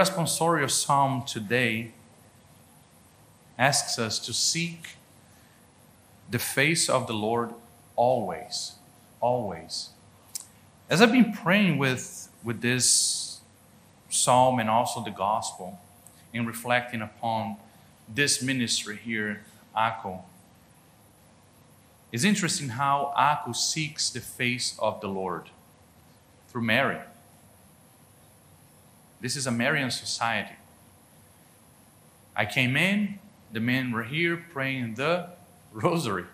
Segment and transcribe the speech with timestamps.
[0.00, 1.90] responsorial psalm today
[3.58, 4.96] asks us to seek
[6.30, 7.52] the face of the Lord
[7.96, 8.76] always.
[9.20, 9.90] Always.
[10.88, 13.40] As I've been praying with, with this
[14.08, 15.78] psalm and also the gospel,
[16.32, 17.56] and reflecting upon
[18.08, 19.42] this ministry here,
[19.76, 20.22] ACU,
[22.10, 25.50] it's interesting how ACU seeks the face of the Lord
[26.48, 27.00] through Mary.
[29.20, 30.54] This is a Marian society.
[32.34, 33.18] I came in,
[33.52, 35.28] the men were here praying the
[35.72, 36.24] rosary.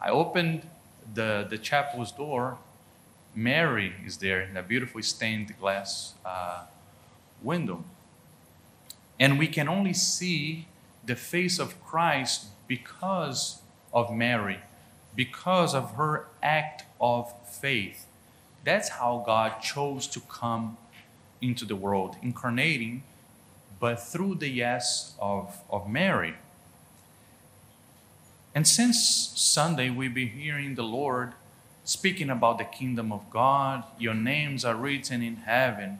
[0.00, 0.62] I opened
[1.12, 2.58] the, the chapel's door.
[3.34, 6.64] Mary is there in a beautifully stained glass uh,
[7.42, 7.84] window.
[9.18, 10.66] And we can only see
[11.04, 13.60] the face of Christ because
[13.92, 14.60] of Mary,
[15.14, 18.06] because of her act of faith.
[18.64, 20.76] That's how God chose to come
[21.40, 23.02] into the world, incarnating,
[23.78, 26.34] but through the yes of, of Mary.
[28.54, 28.98] And since
[29.36, 31.32] Sunday, we've been hearing the Lord
[31.84, 33.84] speaking about the kingdom of God.
[33.98, 35.98] Your names are written in heaven.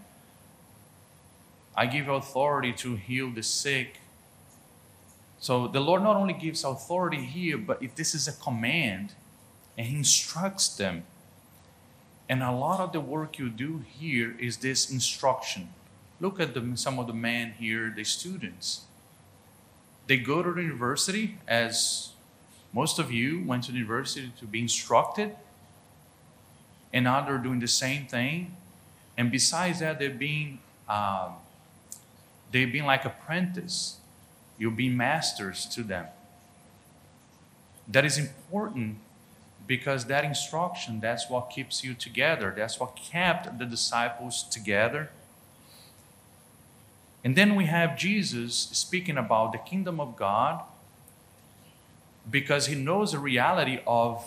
[1.76, 4.00] I give authority to heal the sick.
[5.38, 9.14] So the Lord not only gives authority here, but if this is a command,
[9.78, 11.04] and He instructs them.
[12.30, 15.70] And a lot of the work you do here is this instruction.
[16.20, 18.82] Look at the, some of the men here, the students.
[20.06, 22.12] They go to the university as
[22.72, 25.34] most of you went to the university to be instructed,
[26.92, 28.54] and now they're doing the same thing.
[29.18, 31.32] And besides that, they're being um,
[32.52, 33.96] they've been like apprentice.
[34.56, 36.06] You'll be masters to them.
[37.88, 38.98] That is important
[39.70, 42.52] because that instruction, that's what keeps you together.
[42.56, 45.10] That's what kept the disciples together.
[47.22, 50.64] And then we have Jesus speaking about the kingdom of God
[52.28, 54.24] because he knows the reality of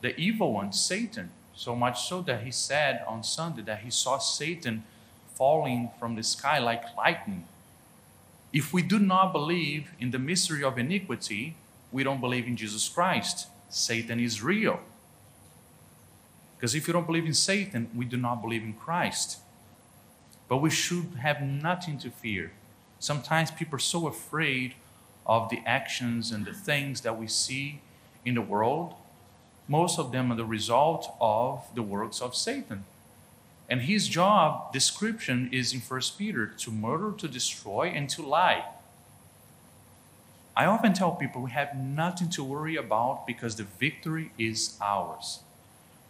[0.00, 1.28] the evil one, Satan.
[1.54, 4.82] So much so that he said on Sunday that he saw Satan
[5.34, 7.44] falling from the sky like lightning.
[8.50, 11.54] If we do not believe in the mystery of iniquity,
[11.92, 13.48] we don't believe in Jesus Christ.
[13.68, 14.80] Satan is real.
[16.56, 19.38] Because if you don't believe in Satan, we do not believe in Christ.
[20.48, 22.52] But we should have nothing to fear.
[22.98, 24.74] Sometimes people are so afraid
[25.26, 27.80] of the actions and the things that we see
[28.24, 28.94] in the world,
[29.68, 32.84] most of them are the result of the works of Satan.
[33.68, 38.64] And his job description is in 1 Peter to murder, to destroy, and to lie.
[40.56, 45.40] I often tell people we have nothing to worry about because the victory is ours.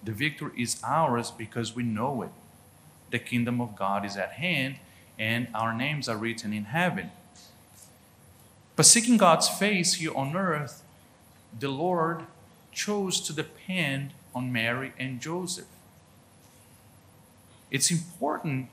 [0.07, 2.31] The victory is ours because we know it.
[3.11, 4.77] The kingdom of God is at hand,
[5.19, 7.11] and our names are written in heaven.
[8.77, 10.85] But seeking God's face here on earth,
[11.59, 12.23] the Lord
[12.71, 15.67] chose to depend on Mary and Joseph.
[17.71, 18.69] It's important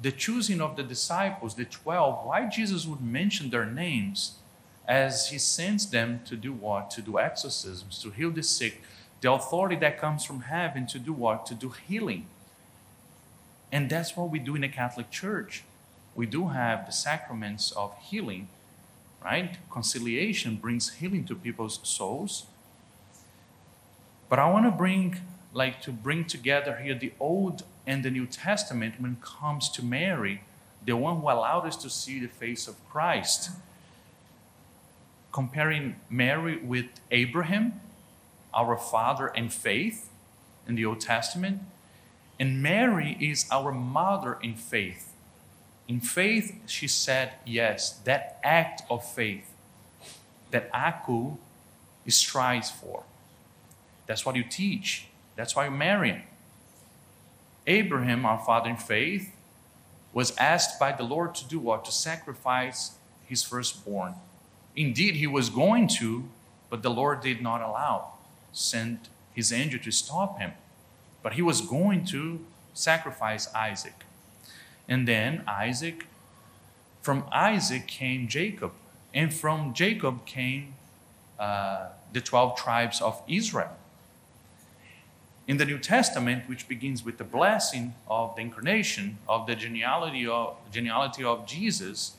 [0.00, 4.36] the choosing of the disciples, the 12, why Jesus would mention their names
[4.88, 6.90] as he sends them to do what?
[6.92, 8.80] To do exorcisms, to heal the sick,
[9.20, 11.46] the authority that comes from heaven to do what?
[11.46, 12.26] To do healing.
[13.72, 15.64] And that's what we do in the Catholic Church.
[16.14, 18.48] We do have the sacraments of healing
[19.24, 19.56] right?
[19.70, 22.46] Conciliation brings healing to people's souls.
[24.28, 25.16] But I want to bring,
[25.52, 29.84] like, to bring together here the Old and the New Testament when it comes to
[29.84, 30.42] Mary,
[30.84, 33.50] the one who allowed us to see the face of Christ.
[35.32, 37.80] Comparing Mary with Abraham,
[38.54, 40.10] our father in faith
[40.66, 41.60] in the Old Testament,
[42.38, 45.10] and Mary is our mother in faith
[45.90, 47.90] in faith, she said yes.
[48.04, 49.52] That act of faith
[50.52, 51.36] that ACU
[52.06, 53.02] strives for.
[54.06, 55.08] That's what you teach.
[55.34, 56.22] That's why you marry him.
[57.66, 59.34] Abraham, our father in faith,
[60.12, 61.84] was asked by the Lord to do what?
[61.86, 62.92] To sacrifice
[63.26, 64.14] his firstborn.
[64.76, 66.28] Indeed, he was going to,
[66.68, 68.12] but the Lord did not allow,
[68.52, 70.52] sent his angel to stop him.
[71.22, 72.40] But he was going to
[72.74, 74.04] sacrifice Isaac.
[74.88, 76.06] And then Isaac,
[77.02, 78.72] from Isaac came Jacob,
[79.14, 80.74] and from Jacob came
[81.38, 83.76] uh, the 12 tribes of Israel.
[85.46, 90.26] In the New Testament, which begins with the blessing of the incarnation, of the genealogy
[90.26, 92.12] of, genealogy of Jesus,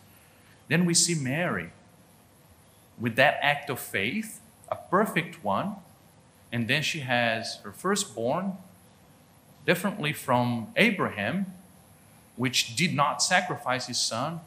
[0.67, 1.71] then we see Mary
[2.99, 4.39] with that act of faith,
[4.69, 5.75] a perfect one,
[6.51, 8.57] and then she has her firstborn,
[9.65, 11.45] differently from Abraham,
[12.35, 14.41] which did not sacrifice his son,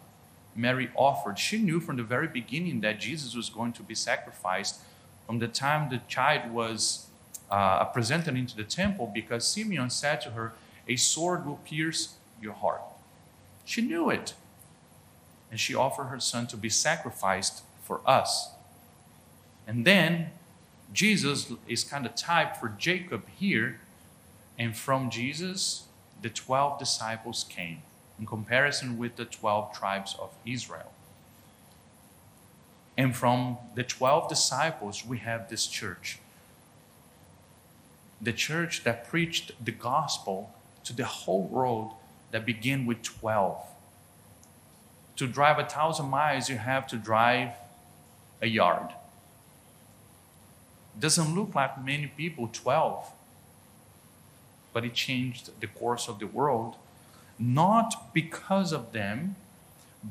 [0.57, 1.39] Mary offered.
[1.39, 4.81] She knew from the very beginning that Jesus was going to be sacrificed
[5.27, 7.07] from the time the child was
[7.51, 10.53] uh, presented into the temple because Simeon said to her,
[10.89, 12.83] A sword will pierce your heart.
[13.65, 14.35] She knew it.
[15.51, 18.51] And she offered her son to be sacrificed for us.
[19.67, 20.31] And then
[20.95, 23.81] Jesus is kind of typed for Jacob here.
[24.59, 25.89] And from Jesus,
[26.23, 27.83] the 12 disciples came
[28.19, 30.93] in comparison with the 12 tribes of Israel.
[32.97, 36.21] And from the 12 disciples, we have this church.
[38.23, 40.55] The church that preached the gospel
[40.85, 41.93] to the whole world
[42.31, 43.59] that began with 12.
[45.17, 47.51] To drive a thousand miles, you have to drive
[48.41, 48.91] a yard.
[50.99, 53.11] Doesn't look like many people, 12.
[54.73, 56.77] But it changed the course of the world,
[57.39, 59.37] not because of them,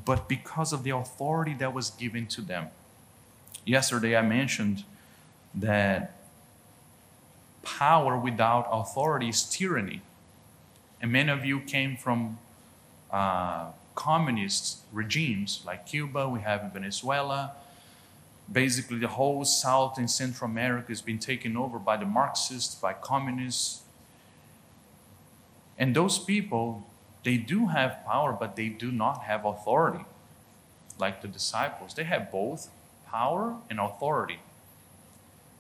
[0.05, 2.67] but because of the authority that was given to them.
[3.65, 4.83] Yesterday, I mentioned
[5.53, 6.15] that
[7.61, 10.01] power without authority is tyranny.
[11.01, 12.39] And many of you came from
[13.11, 17.53] uh, communist regimes like Cuba, we have in Venezuela.
[18.51, 22.93] Basically, the whole South and Central America has been taken over by the Marxists, by
[22.93, 23.81] communists.
[25.77, 26.85] And those people,
[27.23, 30.05] they do have power, but they do not have authority,
[30.99, 31.93] like the disciples.
[31.93, 32.69] They have both
[33.07, 34.39] power and authority.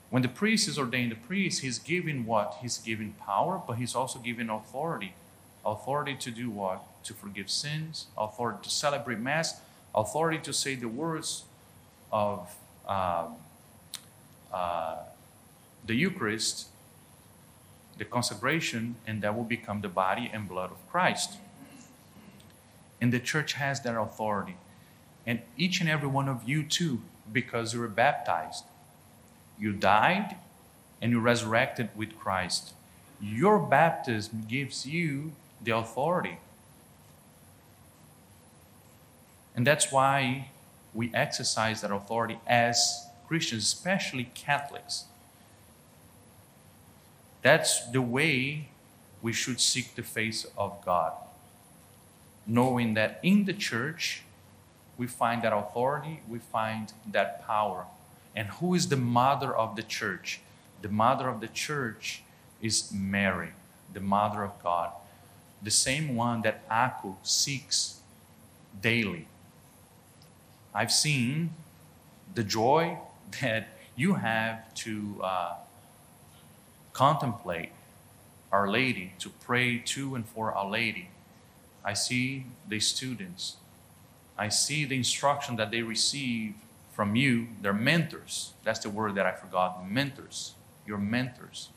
[0.09, 2.57] When the priest is ordained a priest, he's given what?
[2.61, 5.13] He's given power, but he's also given authority.
[5.65, 6.83] Authority to do what?
[7.05, 9.59] To forgive sins, authority to celebrate Mass,
[9.95, 11.45] authority to say the words
[12.11, 12.55] of
[12.87, 13.27] uh,
[14.51, 14.97] uh,
[15.85, 16.67] the Eucharist,
[17.97, 21.37] the consecration, and that will become the body and blood of Christ.
[23.01, 24.55] And the church has that authority.
[25.25, 27.01] And each and every one of you, too,
[27.31, 28.65] because you were baptized,
[29.59, 30.35] you died
[31.01, 32.73] and you resurrected with Christ.
[33.21, 36.37] Your baptism gives you the authority.
[39.55, 40.49] And that's why
[40.93, 45.05] we exercise that authority as Christians, especially Catholics.
[47.41, 48.69] That's the way
[49.21, 51.13] we should seek the face of God,
[52.45, 54.23] knowing that in the church
[54.97, 57.85] we find that authority, we find that power.
[58.35, 60.41] And who is the mother of the church?
[60.81, 62.23] The mother of the church
[62.61, 63.51] is Mary,
[63.93, 64.91] the mother of God,
[65.61, 67.99] the same one that ACU seeks
[68.81, 69.27] daily.
[70.73, 71.51] I've seen
[72.33, 72.97] the joy
[73.41, 75.53] that you have to uh,
[76.93, 77.71] contemplate
[78.51, 81.09] Our Lady, to pray to and for Our Lady.
[81.85, 83.57] I see the students
[84.37, 86.55] I see the instruction that they receive
[86.91, 88.53] from you, their mentors.
[88.63, 90.53] That's the word that I forgot mentors,
[90.85, 91.69] your mentors.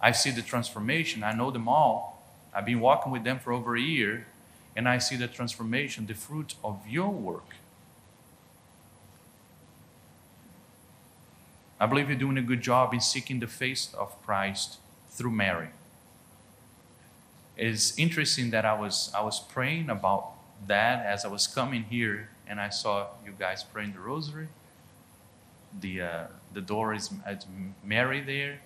[0.00, 1.22] I see the transformation.
[1.22, 2.22] I know them all.
[2.54, 4.26] I've been walking with them for over a year,
[4.74, 7.56] and I see the transformation, the fruit of your work.
[11.82, 14.78] I believe you're doing a good job in seeking the face of Christ
[15.10, 15.70] through Mary.
[17.56, 20.28] It's interesting that I was, I was praying about
[20.68, 24.46] that as I was coming here and I saw you guys praying the rosary.
[25.80, 26.24] The, uh,
[26.54, 27.46] the door is at
[27.82, 28.60] Mary there.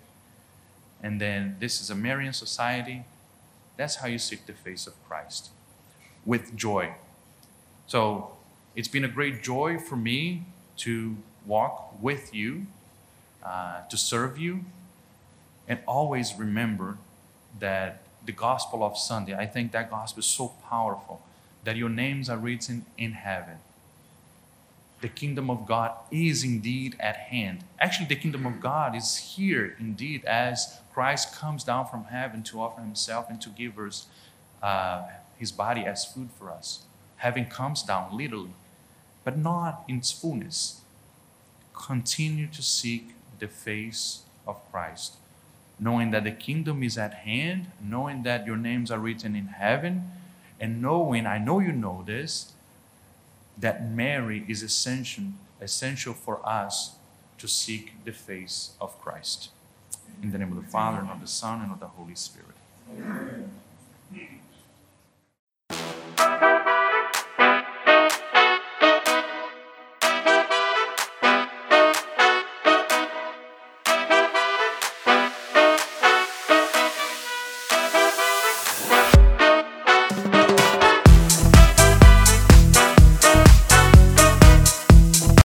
[1.03, 3.07] And then this is a Marian society.
[3.79, 5.53] That's how you seek the face of Christ
[6.27, 6.93] with joy.
[7.87, 8.33] So
[8.75, 10.43] it's been a great joy for me
[10.85, 12.67] to walk with you,
[13.43, 14.65] uh, to serve you,
[15.69, 16.99] and always remember
[17.59, 21.23] that the gospel of Sunday, I think that gospel is so powerful
[21.65, 23.59] that your names are written in heaven.
[25.01, 27.65] The kingdom of God is indeed at hand.
[27.79, 32.61] Actually, the kingdom of God is here indeed as Christ comes down from heaven to
[32.61, 34.07] offer himself and to give us
[34.63, 35.03] uh,
[35.39, 36.81] his body as food for us.
[37.17, 38.55] Heaven comes down literally,
[39.25, 40.81] but not in its fullness.
[41.75, 45.17] Continue to seek the face of Christ,
[45.79, 50.11] knowing that the kingdom is at hand, knowing that your names are written in heaven
[50.61, 52.53] and knowing, I know you know this,
[53.59, 55.25] that Mary is essential,
[55.61, 56.97] essential for us
[57.39, 59.51] to seek the face of Christ.
[60.23, 62.57] In the name of the Father, and of the Son, and of the Holy Spirit.
[62.91, 63.51] Amen.